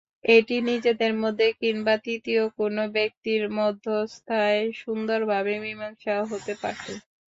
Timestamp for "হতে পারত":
6.31-6.85